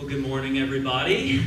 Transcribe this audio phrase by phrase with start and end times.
[0.00, 1.44] Well, good morning, everybody.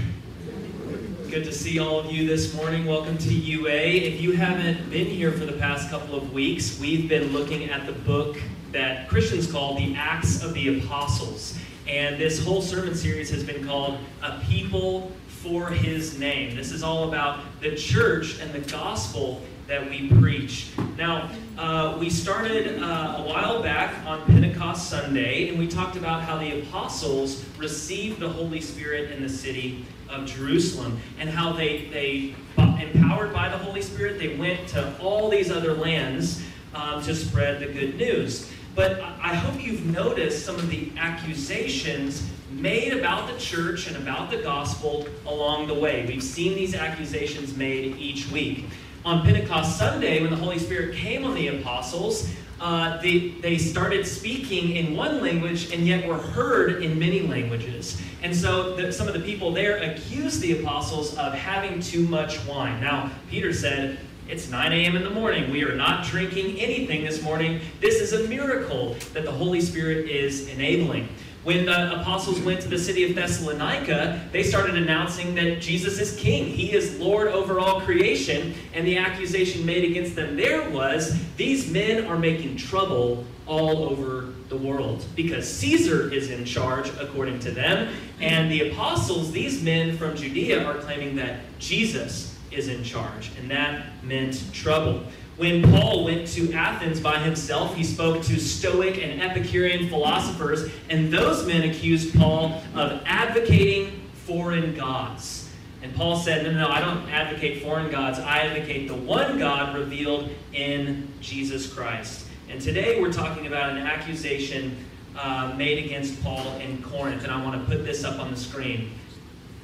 [1.32, 2.86] Good to see all of you this morning.
[2.86, 3.72] Welcome to UA.
[3.72, 7.88] If you haven't been here for the past couple of weeks, we've been looking at
[7.88, 8.38] the book
[8.72, 11.58] that Christians call the Acts of the Apostles.
[11.88, 16.56] And this whole sermon series has been called A People for His Name.
[16.56, 20.70] This is all about the church and the gospel that we preach.
[20.96, 26.22] Now, uh, we started uh, a while back on Pentecost Sunday, and we talked about
[26.24, 31.86] how the apostles received the Holy Spirit in the city of Jerusalem, and how they,
[31.86, 36.42] they empowered by the Holy Spirit, they went to all these other lands
[36.74, 38.50] um, to spread the good news.
[38.76, 44.32] But I hope you've noticed some of the accusations made about the church and about
[44.32, 46.06] the gospel along the way.
[46.08, 48.66] We've seen these accusations made each week
[49.06, 52.30] on Pentecost Sunday, when the Holy Spirit came on the apostles,
[52.62, 58.02] uh, they, they started speaking in one language and yet were heard in many languages.
[58.22, 62.44] And so the, some of the people there accused the apostles of having too much
[62.46, 62.80] wine.
[62.80, 64.96] Now, Peter said, it's 9 a.m.
[64.96, 65.52] in the morning.
[65.52, 67.60] We are not drinking anything this morning.
[67.82, 71.10] This is a miracle that the Holy Spirit is enabling.
[71.44, 76.16] When the apostles went to the city of Thessalonica, they started announcing that Jesus is
[76.16, 76.46] king.
[76.46, 78.54] He is Lord over all creation.
[78.74, 84.30] And the accusation made against them there was these men are making trouble all over
[84.48, 87.94] the world because Caesar is in charge, according to them.
[88.22, 93.32] And the apostles, these men from Judea, are claiming that Jesus is in charge.
[93.38, 95.04] And that meant trouble.
[95.36, 101.12] When Paul went to Athens by himself, he spoke to Stoic and Epicurean philosophers, and
[101.12, 105.50] those men accused Paul of advocating foreign gods.
[105.82, 108.20] And Paul said, No, no, no, I don't advocate foreign gods.
[108.20, 112.28] I advocate the one God revealed in Jesus Christ.
[112.48, 114.78] And today we're talking about an accusation
[115.18, 118.38] uh, made against Paul in Corinth, and I want to put this up on the
[118.38, 118.92] screen.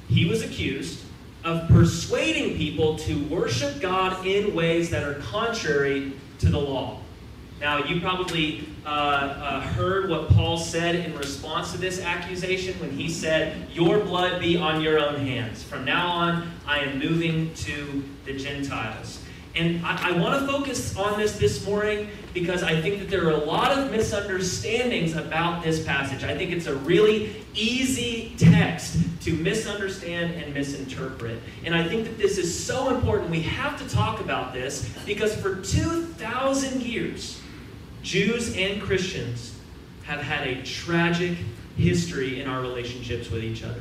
[0.08, 1.04] He was accused
[1.44, 6.98] of persuading people to worship God in ways that are contrary to the law.
[7.60, 12.90] Now, you probably uh, uh, heard what Paul said in response to this accusation when
[12.90, 15.62] he said, Your blood be on your own hands.
[15.62, 19.20] From now on, I am moving to the Gentiles.
[19.54, 23.26] And I, I want to focus on this this morning because I think that there
[23.26, 26.24] are a lot of misunderstandings about this passage.
[26.24, 31.38] I think it's a really easy text to misunderstand and misinterpret.
[31.64, 33.30] And I think that this is so important.
[33.30, 37.40] We have to talk about this because for 2,000 years,
[38.02, 39.54] Jews and Christians
[40.04, 41.36] have had a tragic
[41.76, 43.80] history in our relationships with each other.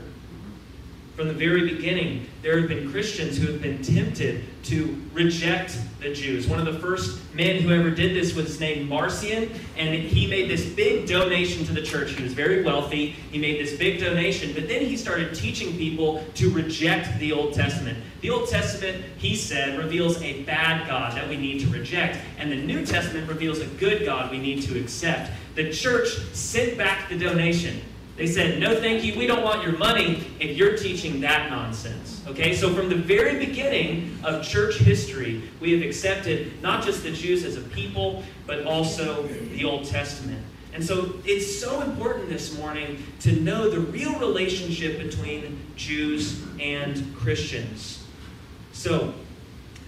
[1.19, 6.13] From the very beginning, there have been Christians who have been tempted to reject the
[6.13, 6.47] Jews.
[6.47, 10.49] One of the first men who ever did this was named Marcion, and he made
[10.49, 12.11] this big donation to the church.
[12.11, 13.17] He was very wealthy.
[13.33, 17.53] He made this big donation, but then he started teaching people to reject the Old
[17.53, 17.97] Testament.
[18.21, 22.49] The Old Testament, he said, reveals a bad God that we need to reject, and
[22.49, 25.31] the New Testament reveals a good God we need to accept.
[25.55, 27.81] The church sent back the donation.
[28.19, 29.17] They said, no, thank you.
[29.17, 32.21] We don't want your money if you're teaching that nonsense.
[32.27, 32.53] Okay?
[32.53, 37.45] So, from the very beginning of church history, we have accepted not just the Jews
[37.45, 40.43] as a people, but also the Old Testament.
[40.73, 47.15] And so, it's so important this morning to know the real relationship between Jews and
[47.15, 48.05] Christians.
[48.73, 49.13] So,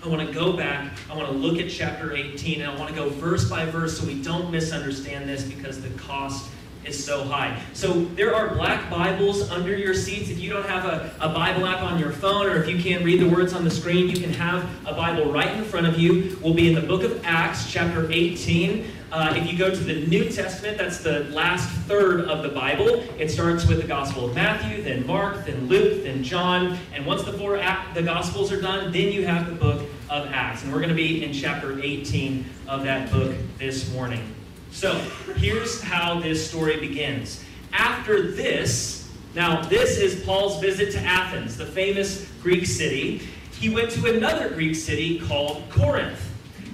[0.06, 0.98] I want to go back.
[1.10, 4.00] I want to look at chapter 18, and I want to go verse by verse
[4.00, 6.50] so we don't misunderstand this because the cost
[6.86, 7.62] is so high.
[7.74, 10.30] So there are black Bibles under your seats.
[10.30, 13.04] If you don't have a, a Bible app on your phone or if you can't
[13.04, 16.00] read the words on the screen, you can have a Bible right in front of
[16.00, 16.38] you.
[16.42, 18.86] We'll be in the book of Acts, chapter 18.
[19.12, 23.04] Uh, if you go to the New Testament, that's the last third of the Bible.
[23.20, 26.78] It starts with the Gospel of Matthew, then Mark, then Luke, then John.
[26.94, 27.58] And once the four
[27.94, 30.64] the Gospels are done, then you have the book of Acts.
[30.64, 34.24] And we're going to be in chapter 18 of that book this morning.
[34.72, 34.94] So
[35.36, 37.44] here's how this story begins.
[37.74, 43.22] After this, now this is Paul's visit to Athens, the famous Greek city.
[43.60, 46.20] He went to another Greek city called Corinth.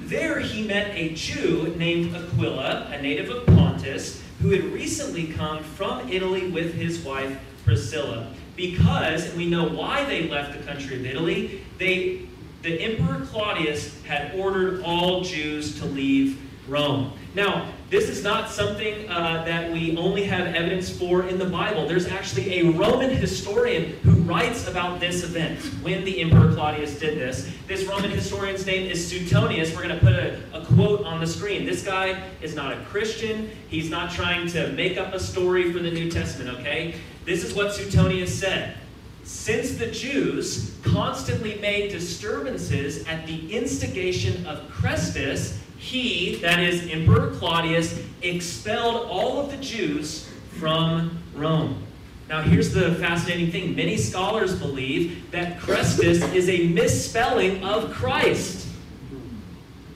[0.04, 5.64] There he met a Jew named Aquila, a native of Pontus, who had recently come
[5.64, 8.32] from Italy with his wife Priscilla.
[8.56, 12.22] Because, and we know why they left the country of Italy, they,
[12.62, 17.14] the Emperor Claudius had ordered all Jews to leave Rome.
[17.36, 21.88] Now, this is not something uh, that we only have evidence for in the Bible.
[21.88, 27.18] There's actually a Roman historian who writes about this event when the Emperor Claudius did
[27.18, 27.50] this.
[27.66, 29.74] This Roman historian's name is Suetonius.
[29.74, 31.66] We're going to put a, a quote on the screen.
[31.66, 35.80] This guy is not a Christian, he's not trying to make up a story for
[35.80, 36.96] the New Testament, okay?
[37.24, 38.76] This is what Suetonius said.
[39.24, 47.32] Since the Jews constantly made disturbances at the instigation of Chrestus, he, that is Emperor
[47.36, 50.30] Claudius, expelled all of the Jews
[50.60, 51.84] from Rome.
[52.30, 58.68] Now, here's the fascinating thing many scholars believe that Chrestus is a misspelling of Christ.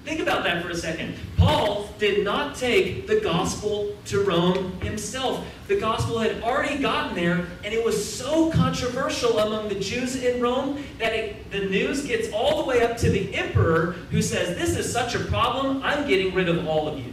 [0.05, 1.15] Think about that for a second.
[1.41, 5.43] Paul did not take the gospel to Rome himself.
[5.67, 10.39] The gospel had already gotten there, and it was so controversial among the Jews in
[10.39, 14.55] Rome that it, the news gets all the way up to the emperor who says,
[14.55, 17.11] This is such a problem, I'm getting rid of all of you.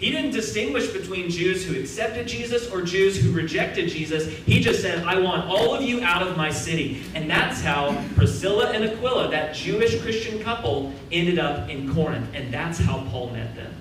[0.00, 4.26] He didn't distinguish between Jews who accepted Jesus or Jews who rejected Jesus.
[4.26, 7.02] He just said, I want all of you out of my city.
[7.14, 12.30] And that's how Priscilla and Aquila, that Jewish Christian couple, ended up in Corinth.
[12.32, 13.74] And that's how Paul met them.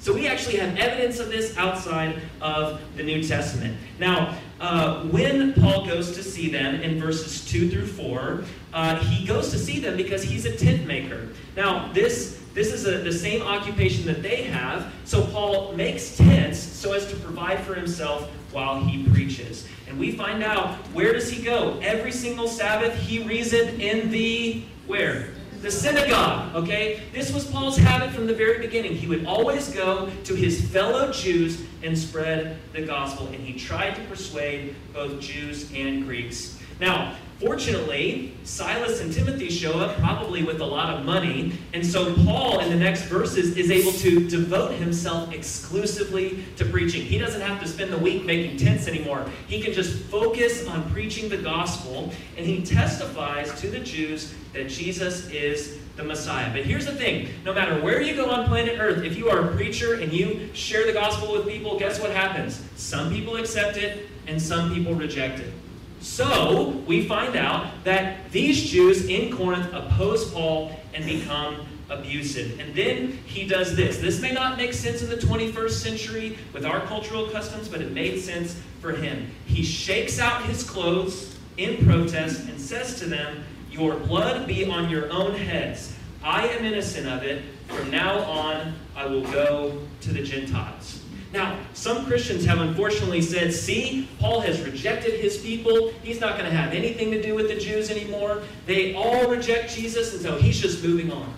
[0.00, 3.76] So we actually have evidence of this outside of the New Testament.
[4.00, 8.42] Now, uh, when Paul goes to see them in verses 2 through 4,
[8.74, 11.28] uh, he goes to see them because he's a tent maker.
[11.56, 14.92] Now, this this is a, the same occupation that they have.
[15.04, 19.66] So Paul makes tents so as to provide for himself while he preaches.
[19.86, 21.78] And we find out where does he go?
[21.82, 25.30] Every single Sabbath he reasoned in the where?
[25.60, 27.02] The synagogue, okay?
[27.12, 28.94] This was Paul's habit from the very beginning.
[28.94, 33.96] He would always go to his fellow Jews and spread the gospel, and he tried
[33.96, 36.58] to persuade both Jews and Greeks.
[36.80, 42.12] Now, Fortunately, Silas and Timothy show up probably with a lot of money, and so
[42.24, 47.02] Paul in the next verses is able to devote himself exclusively to preaching.
[47.02, 49.24] He doesn't have to spend the week making tents anymore.
[49.46, 54.68] He can just focus on preaching the gospel, and he testifies to the Jews that
[54.68, 56.52] Jesus is the Messiah.
[56.52, 59.48] But here's the thing no matter where you go on planet Earth, if you are
[59.48, 62.60] a preacher and you share the gospel with people, guess what happens?
[62.74, 65.52] Some people accept it, and some people reject it.
[66.00, 72.60] So we find out that these Jews in Corinth oppose Paul and become abusive.
[72.60, 73.98] And then he does this.
[73.98, 77.92] This may not make sense in the 21st century with our cultural customs, but it
[77.92, 79.30] made sense for him.
[79.46, 84.88] He shakes out his clothes in protest and says to them, Your blood be on
[84.88, 85.94] your own heads.
[86.22, 87.42] I am innocent of it.
[87.68, 90.97] From now on, I will go to the Gentiles.
[91.32, 95.92] Now, some Christians have unfortunately said, see, Paul has rejected his people.
[96.02, 98.42] He's not going to have anything to do with the Jews anymore.
[98.66, 101.34] They all reject Jesus, and so he's just moving on.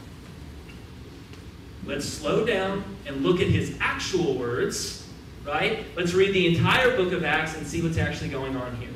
[1.84, 5.08] Let's slow down and look at his actual words,
[5.44, 5.84] right?
[5.96, 8.90] Let's read the entire book of Acts and see what's actually going on here.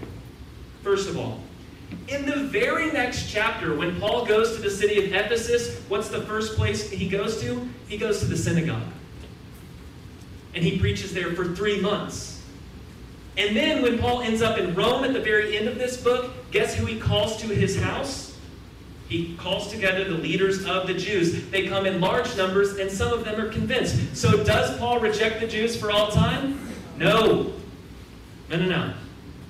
[0.82, 1.40] First of all,
[2.06, 6.20] in the very next chapter, when Paul goes to the city of Ephesus, what's the
[6.22, 7.68] first place he goes to?
[7.88, 8.82] He goes to the synagogue
[10.54, 12.42] and he preaches there for three months.
[13.36, 16.30] And then when Paul ends up in Rome at the very end of this book,
[16.52, 18.38] guess who he calls to his house?
[19.08, 21.48] He calls together the leaders of the Jews.
[21.50, 24.16] They come in large numbers, and some of them are convinced.
[24.16, 26.58] So, does Paul reject the Jews for all time?
[26.96, 27.52] No.
[28.48, 28.94] No, no, no.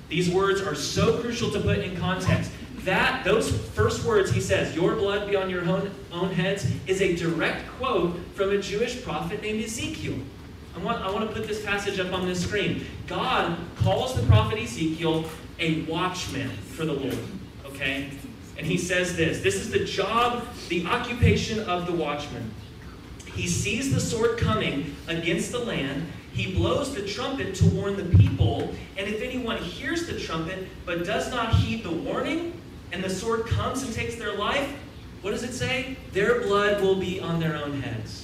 [0.09, 2.51] These words are so crucial to put in context.
[2.79, 7.01] That, those first words he says, Your blood be on your own, own heads, is
[7.01, 10.19] a direct quote from a Jewish prophet named Ezekiel.
[10.77, 12.87] I want, I want to put this passage up on this screen.
[13.07, 15.25] God calls the prophet Ezekiel
[15.59, 17.19] a watchman for the Lord.
[17.67, 18.11] Okay?
[18.57, 22.51] And he says this this is the job, the occupation of the watchman.
[23.35, 26.07] He sees the sword coming against the land.
[26.33, 28.75] He blows the trumpet to warn the people.
[28.97, 32.61] And if anyone hears the trumpet but does not heed the warning,
[32.93, 34.73] and the sword comes and takes their life,
[35.23, 35.97] what does it say?
[36.13, 38.24] Their blood will be on their own heads.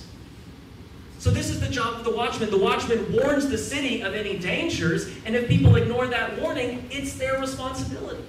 [1.21, 2.49] So this is the job of the watchman.
[2.49, 7.12] The watchman warns the city of any dangers, and if people ignore that warning, it's
[7.12, 8.25] their responsibility.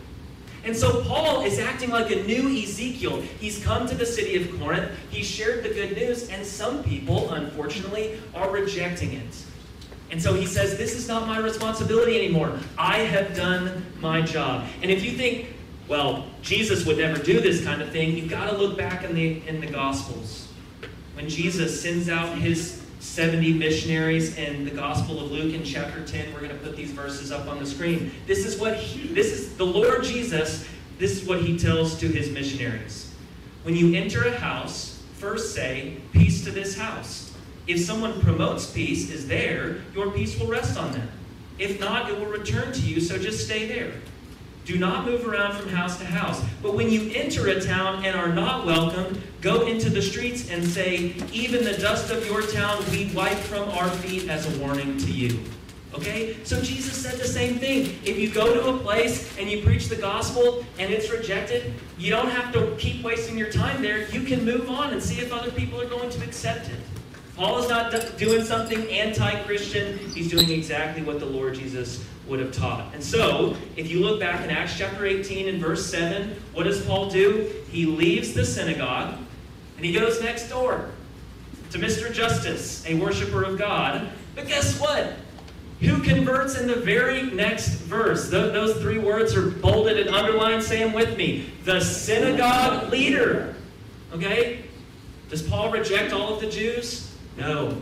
[0.66, 3.22] And so Paul is acting like a new Ezekiel.
[3.40, 7.34] He's come to the city of Corinth, he's shared the good news, and some people,
[7.34, 9.46] unfortunately, are rejecting it.
[10.12, 12.60] And so he says, This is not my responsibility anymore.
[12.78, 14.68] I have done my job.
[14.82, 15.56] And if you think,
[15.88, 19.16] well, Jesus would never do this kind of thing, you've got to look back in
[19.16, 20.50] the, in the Gospels.
[21.16, 26.34] When Jesus sends out his 70 missionaries in the Gospel of Luke in chapter 10.
[26.34, 28.12] We're going to put these verses up on the screen.
[28.28, 30.68] This is what he, this is the Lord Jesus,
[31.00, 33.12] this is what he tells to his missionaries.
[33.64, 37.34] When you enter a house, first say, Peace to this house.
[37.66, 41.10] If someone promotes peace, is there, your peace will rest on them.
[41.58, 43.94] If not, it will return to you, so just stay there.
[44.66, 46.44] Do not move around from house to house.
[46.62, 50.64] But when you enter a town and are not welcomed, go into the streets and
[50.64, 54.98] say, Even the dust of your town we wipe from our feet as a warning
[54.98, 55.40] to you.
[55.94, 56.38] Okay?
[56.44, 57.98] So Jesus said the same thing.
[58.06, 62.12] If you go to a place and you preach the gospel and it's rejected, you
[62.12, 64.10] don't have to keep wasting your time there.
[64.10, 66.80] You can move on and see if other people are going to accept it.
[67.36, 72.40] Paul is not doing something anti Christian, he's doing exactly what the Lord Jesus would
[72.40, 72.94] have taught.
[72.94, 76.84] And so, if you look back in Acts chapter 18 and verse 7, what does
[76.86, 77.52] Paul do?
[77.70, 79.18] He leaves the synagogue
[79.76, 80.92] and he goes next door
[81.72, 82.12] to Mr.
[82.12, 84.10] Justus, a worshiper of God.
[84.34, 85.14] But guess what?
[85.82, 88.30] Who converts in the very next verse?
[88.30, 90.64] Those three words are bolded and underlined.
[90.64, 91.52] Say them with me.
[91.66, 93.56] The synagogue leader.
[94.14, 94.64] Okay?
[95.30, 97.14] Does Paul reject all of the Jews?
[97.38, 97.82] No.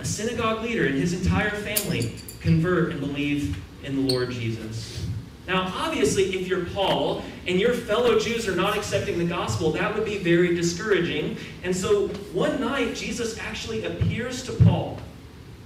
[0.00, 5.06] A synagogue leader and his entire family convert and believe in the Lord Jesus.
[5.46, 9.94] Now, obviously, if you're Paul and your fellow Jews are not accepting the gospel, that
[9.94, 11.38] would be very discouraging.
[11.62, 14.98] And so one night, Jesus actually appears to Paul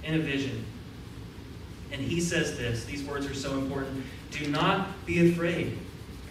[0.03, 0.63] in a vision.
[1.91, 5.77] And he says this these words are so important Do not be afraid.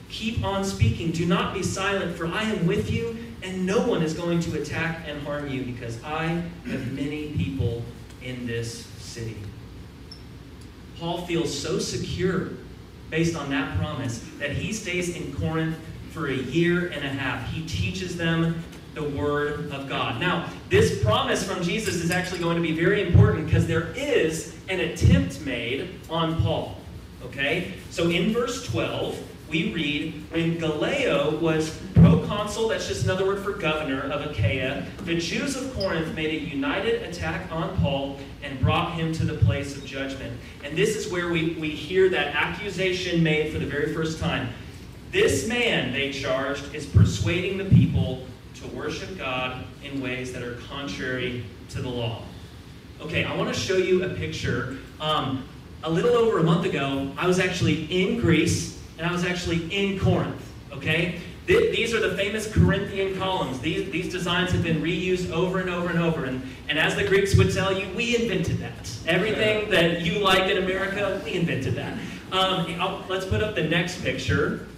[0.09, 1.11] Keep on speaking.
[1.11, 4.61] Do not be silent, for I am with you, and no one is going to
[4.61, 7.83] attack and harm you, because I have many people
[8.23, 9.37] in this city.
[10.99, 12.51] Paul feels so secure
[13.11, 15.77] based on that promise that he stays in Corinth
[16.11, 17.49] for a year and a half.
[17.51, 18.63] He teaches them
[18.95, 20.21] the Word of God.
[20.21, 24.57] Now, this promise from Jesus is actually going to be very important because there is
[24.69, 26.79] an attempt made on Paul.
[27.25, 27.75] Okay?
[27.91, 31.79] So in verse 12, we read when Gallio was
[32.33, 36.45] proconsul, that's just another word for governor of Achaia, the Jews of Corinth made a
[36.45, 40.39] united attack on Paul and brought him to the place of judgment.
[40.65, 44.49] And this is where we, we hear that accusation made for the very first time.
[45.11, 50.57] This man, they charged, is persuading the people to worship God in ways that are
[50.69, 52.23] contrary to the law.
[53.01, 54.79] Okay, I want to show you a picture.
[55.01, 55.47] Um,
[55.85, 59.69] a little over a month ago, I was actually in Greece and I was actually
[59.75, 60.41] in Corinth.
[60.73, 61.21] Okay?
[61.47, 63.59] These are the famous Corinthian columns.
[63.61, 66.25] These, these designs have been reused over and over and over.
[66.25, 68.97] And, and as the Greeks would tell you, we invented that.
[69.07, 71.99] Everything that you like in America, we invented that.
[72.31, 74.69] Um, let's put up the next picture.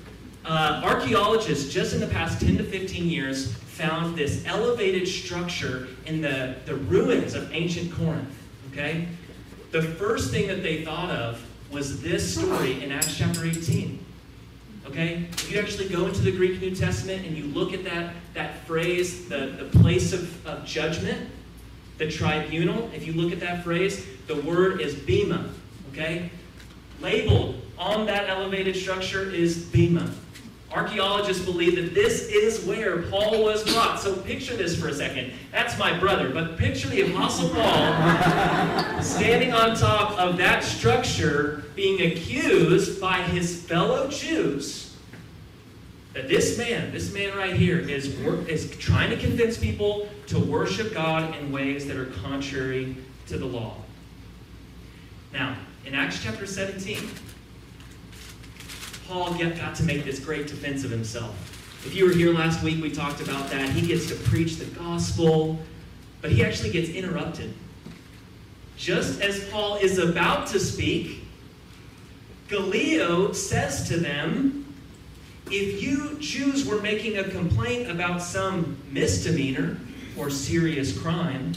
[0.47, 6.23] Uh, archaeologists, just in the past 10 to 15 years, found this elevated structure in
[6.23, 8.31] the, the ruins of ancient Corinth.
[8.73, 9.07] Okay?
[9.71, 14.05] The first thing that they thought of was this story in Acts chapter 18.
[14.87, 15.27] Okay?
[15.33, 18.67] If you actually go into the Greek New Testament and you look at that, that
[18.67, 21.31] phrase, the, the place of, of judgment,
[21.99, 25.49] the tribunal, if you look at that phrase, the word is bema.
[25.93, 26.31] Okay?
[27.01, 30.11] Labeled on that elevated structure is bema.
[30.75, 34.01] Archaeologists believe that this is where Paul was brought.
[34.01, 35.33] So picture this for a second.
[35.53, 42.13] That's my brother, but picture the Apostle Paul standing on top of that structure being
[42.13, 44.85] accused by his fellow Jews
[46.15, 48.07] that this man, this man right here, is,
[48.49, 53.47] is trying to convince people to worship God in ways that are contrary to the
[53.47, 53.77] law.
[55.33, 56.99] Now, in Acts chapter 17,
[59.09, 61.35] Paul got to make this great defense of himself.
[61.85, 63.69] If you were here last week, we talked about that.
[63.71, 65.59] He gets to preach the gospel,
[66.23, 67.53] but he actually gets interrupted.
[68.77, 71.25] Just as Paul is about to speak,
[72.49, 74.75] Gallio says to them,
[75.51, 79.77] if you Jews were making a complaint about some misdemeanor
[80.17, 81.53] or serious crime,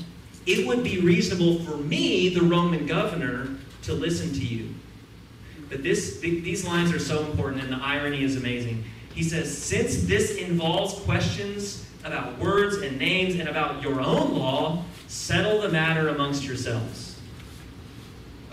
[0.45, 3.47] it would be reasonable for me, the Roman governor,
[3.83, 4.73] to listen to you.
[5.69, 8.83] But this, these lines are so important, and the irony is amazing.
[9.13, 14.83] He says, since this involves questions about words and names and about your own law,
[15.07, 17.19] settle the matter amongst yourselves.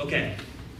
[0.00, 0.36] Okay,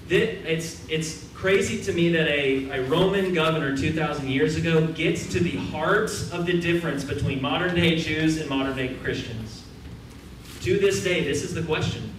[0.09, 5.41] it's, it's crazy to me that a, a Roman governor 2,000 years ago gets to
[5.41, 9.63] the heart of the difference between modern day Jews and modern day Christians.
[10.63, 12.13] To this day, this is the question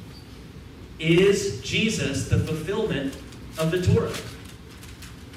[1.00, 3.18] Is Jesus the fulfillment
[3.58, 4.14] of the Torah?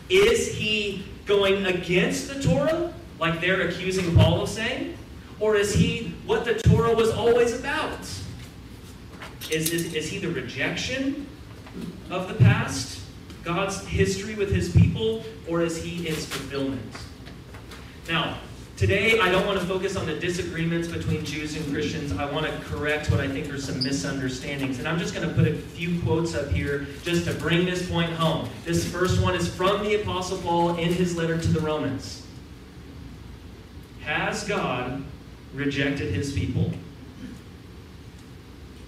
[0.08, 4.96] Is he going against the Torah, like they're accusing Paul of saying?
[5.40, 8.00] Or is he what the Torah was always about?
[9.50, 11.26] Is, is, is he the rejection
[12.10, 13.00] of the past,
[13.44, 16.96] God's history with his people, or is he its fulfillment?
[18.08, 18.38] Now,
[18.78, 22.12] Today, I don't want to focus on the disagreements between Jews and Christians.
[22.12, 24.78] I want to correct what I think are some misunderstandings.
[24.78, 27.90] And I'm just going to put a few quotes up here just to bring this
[27.90, 28.48] point home.
[28.64, 32.24] This first one is from the Apostle Paul in his letter to the Romans.
[34.02, 35.02] Has God
[35.52, 36.70] rejected his people?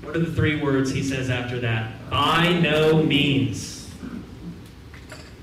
[0.02, 2.09] What are the three words he says after that?
[2.09, 3.79] By no means.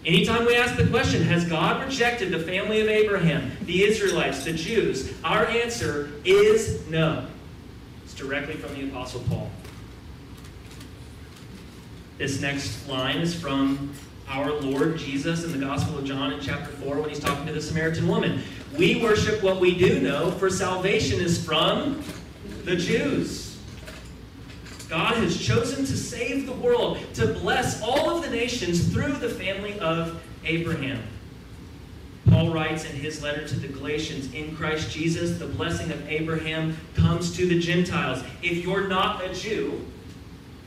[0.08, 4.54] Anytime we ask the question, has God rejected the family of Abraham, the Israelites, the
[4.54, 5.14] Jews?
[5.22, 7.28] Our answer is no.
[8.06, 9.52] It's directly from the Apostle Paul.
[12.18, 13.94] This next line is from
[14.30, 17.52] our Lord Jesus in the Gospel of John in chapter 4 when he's talking to
[17.52, 18.42] the Samaritan woman.
[18.78, 22.02] We worship what we do know, for salvation is from
[22.64, 23.47] the Jews.
[24.90, 29.30] God has chosen to save the world, to bless all of the nations through the
[29.30, 31.04] family of Abraham.
[32.30, 36.78] Paul writes in his letter to the Galatians In Christ Jesus, the blessing of Abraham
[36.96, 38.24] comes to the Gentiles.
[38.42, 39.86] If you're not a Jew,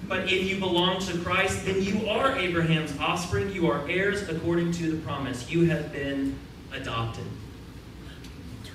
[0.09, 3.53] but if you belong to Christ, then you are Abraham's offspring.
[3.53, 5.51] You are heirs according to the promise.
[5.51, 6.37] You have been
[6.73, 7.25] adopted.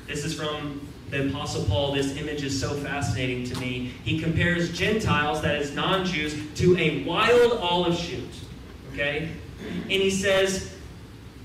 [0.07, 3.91] This is from the Apostle Paul, this image is so fascinating to me.
[4.03, 8.29] He compares Gentiles, that is non Jews, to a wild olive shoot.
[8.93, 9.31] Okay?
[9.67, 10.75] And he says,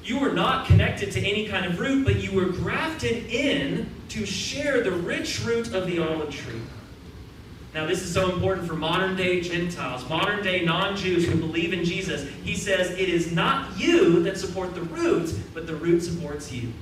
[0.03, 4.27] You were not connected to any kind of root, but you were grafted in to
[4.27, 6.61] share the rich root of the olive tree.
[7.73, 11.73] Now, this is so important for modern day Gentiles, modern day non Jews who believe
[11.73, 12.29] in Jesus.
[12.43, 16.73] He says, It is not you that support the root, but the root supports you.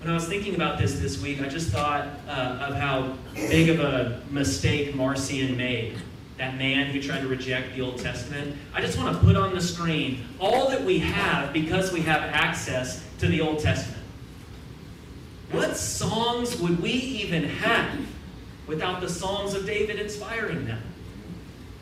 [0.00, 3.68] When I was thinking about this this week, I just thought uh, of how big
[3.68, 5.98] of a mistake Marcion made.
[6.38, 8.56] That man who tried to reject the Old Testament.
[8.72, 12.22] I just want to put on the screen all that we have because we have
[12.22, 14.02] access to the Old Testament.
[15.50, 18.00] What songs would we even have
[18.66, 20.80] without the Psalms of David inspiring them?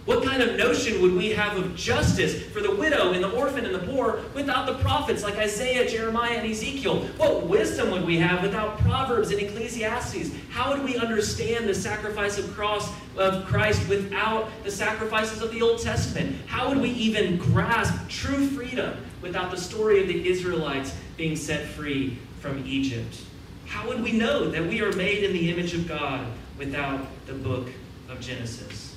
[0.09, 3.67] What kind of notion would we have of justice for the widow and the orphan
[3.67, 7.01] and the poor without the prophets like Isaiah, Jeremiah, and Ezekiel?
[7.19, 10.31] What wisdom would we have without Proverbs and Ecclesiastes?
[10.49, 15.61] How would we understand the sacrifice of cross of Christ without the sacrifices of the
[15.61, 16.39] Old Testament?
[16.47, 21.67] How would we even grasp true freedom without the story of the Israelites being set
[21.67, 23.25] free from Egypt?
[23.67, 26.25] How would we know that we are made in the image of God
[26.57, 27.69] without the book
[28.09, 28.88] of Genesis?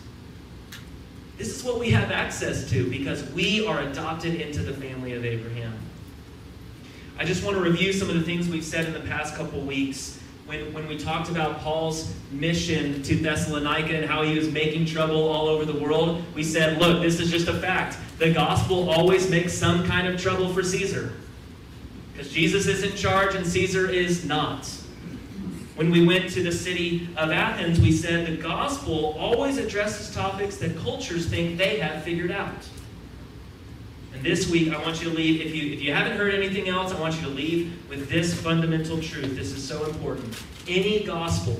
[1.41, 5.25] This is what we have access to because we are adopted into the family of
[5.25, 5.73] Abraham.
[7.17, 9.59] I just want to review some of the things we've said in the past couple
[9.61, 10.19] weeks.
[10.45, 15.29] When, when we talked about Paul's mission to Thessalonica and how he was making trouble
[15.29, 17.97] all over the world, we said, look, this is just a fact.
[18.19, 21.11] The gospel always makes some kind of trouble for Caesar.
[22.13, 24.69] Because Jesus is in charge and Caesar is not.
[25.75, 30.57] When we went to the city of Athens, we said the gospel always addresses topics
[30.57, 32.67] that cultures think they have figured out.
[34.13, 36.67] And this week, I want you to leave, if you, if you haven't heard anything
[36.67, 39.35] else, I want you to leave with this fundamental truth.
[39.35, 40.37] This is so important.
[40.67, 41.59] Any gospel,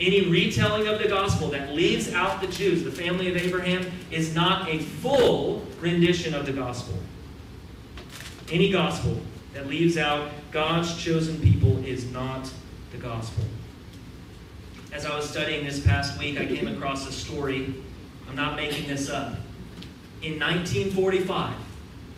[0.00, 4.34] any retelling of the gospel that leaves out the Jews, the family of Abraham, is
[4.34, 6.98] not a full rendition of the gospel.
[8.50, 9.20] Any gospel
[9.54, 12.50] that leaves out God's chosen people is not
[12.92, 13.44] the gospel.
[14.92, 17.74] As I was studying this past week, I came across a story.
[18.28, 19.34] I'm not making this up.
[20.22, 21.54] In 1945,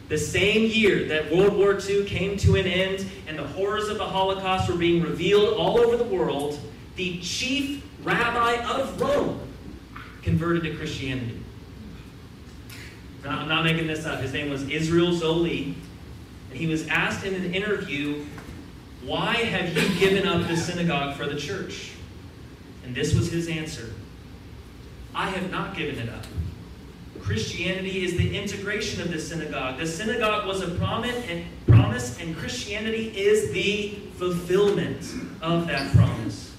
[0.08, 3.98] the same year that World War II came to an end and the horrors of
[3.98, 6.58] the Holocaust were being revealed all over the world,
[6.96, 9.40] the chief rabbi of Rome
[10.22, 11.38] converted to Christianity.
[13.24, 14.20] Now, I'm not making this up.
[14.20, 15.74] His name was Israel Zolli.
[16.50, 18.24] And he was asked in an interview
[19.04, 21.92] why have you given up the synagogue for the church?
[22.84, 23.92] And this was his answer
[25.14, 26.26] I have not given it up.
[27.20, 29.78] Christianity is the integration of the synagogue.
[29.78, 35.04] The synagogue was a promise, and Christianity is the fulfillment
[35.42, 36.54] of that promise.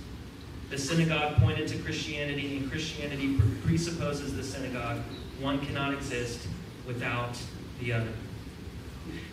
[0.70, 5.00] The synagogue pointed to Christianity, and Christianity presupposes the synagogue.
[5.40, 6.48] One cannot exist
[6.88, 7.38] without
[7.80, 8.12] the other.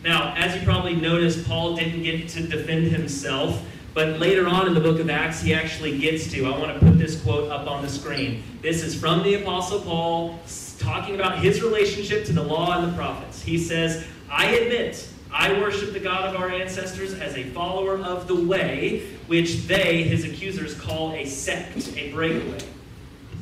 [0.04, 3.62] Now, as you probably noticed, Paul didn't get to defend himself,
[3.94, 6.46] but later on in the book of Acts, he actually gets to.
[6.46, 8.42] I want to put this quote up on the screen.
[8.62, 10.38] This is from the Apostle Paul
[10.78, 13.42] talking about his relationship to the law and the prophets.
[13.42, 18.28] He says, I admit I worship the God of our ancestors as a follower of
[18.28, 22.58] the way, which they, his accusers, call a sect, a breakaway.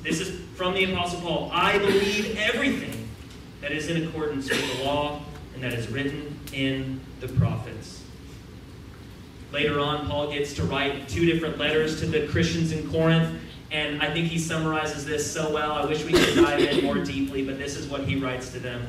[0.03, 1.51] This is from the Apostle Paul.
[1.53, 3.09] I believe everything
[3.61, 5.20] that is in accordance with the law
[5.57, 8.03] and that is written in the prophets.
[9.53, 13.40] Later on, Paul gets to write two different letters to the Christians in Corinth,
[13.71, 15.73] and I think he summarizes this so well.
[15.73, 18.59] I wish we could dive in more deeply, but this is what he writes to
[18.59, 18.87] them.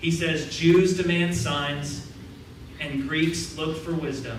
[0.00, 2.10] He says, Jews demand signs,
[2.80, 4.38] and Greeks look for wisdom.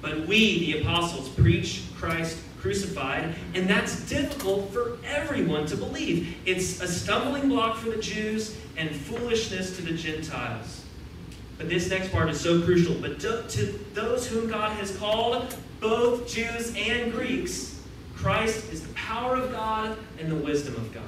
[0.00, 6.36] But we, the apostles, preach Christ crucified, and that's difficult for everyone to believe.
[6.46, 10.84] It's a stumbling block for the Jews and foolishness to the Gentiles.
[11.58, 12.94] But this next part is so crucial.
[12.94, 17.80] But to those whom God has called, both Jews and Greeks,
[18.14, 21.02] Christ is the power of God and the wisdom of God.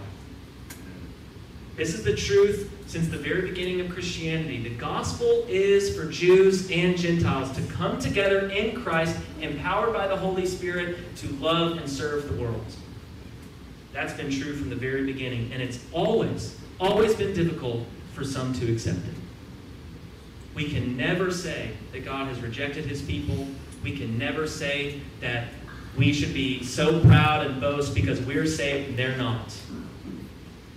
[1.76, 4.62] This is the truth since the very beginning of Christianity.
[4.62, 10.16] The gospel is for Jews and Gentiles to come together in Christ, empowered by the
[10.16, 12.64] Holy Spirit to love and serve the world.
[13.92, 18.53] That's been true from the very beginning, and it's always, always been difficult for some
[18.55, 19.14] to accept it.
[20.55, 23.47] We can never say that God has rejected his people.
[23.83, 25.49] We can never say that
[25.97, 29.55] we should be so proud and boast because we're saved and they're not.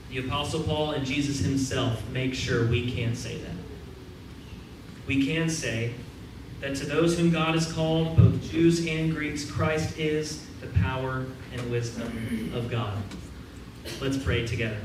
[0.10, 3.56] The Apostle Paul and Jesus himself make sure we can't say that.
[5.08, 5.94] We can say
[6.60, 11.26] that to those whom God has called, both Jews and Greeks, Christ is the power
[11.54, 12.98] and wisdom of God.
[14.00, 14.78] Let's pray together.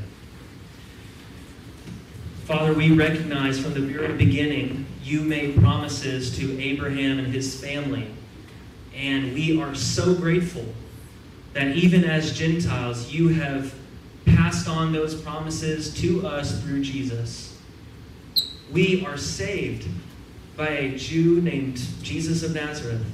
[2.47, 8.07] Father, we recognize from the very beginning you made promises to Abraham and his family.
[8.95, 10.65] And we are so grateful
[11.55, 13.75] that even as Gentiles, you have
[14.27, 17.59] passed on those promises to us through Jesus.
[18.71, 19.89] We are saved
[20.57, 23.05] by a Jew named Jesus of Nazareth.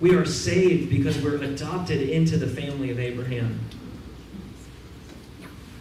[0.00, 3.60] We are saved because we're adopted into the family of Abraham.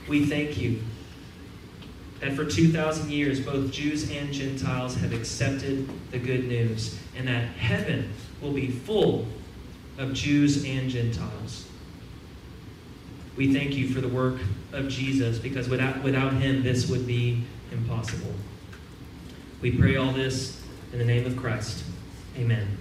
[0.08, 0.84] We thank you
[2.22, 7.50] that for 2,000 years both Jews and Gentiles have accepted the good news, and that
[7.50, 9.28] heaven will be full
[9.98, 11.68] of Jews and Gentiles.
[13.36, 14.40] We thank you for the work
[14.72, 18.34] of Jesus because without, without him, this would be impossible.
[19.62, 21.84] We pray all this in the name of Christ.
[22.38, 22.81] Amen.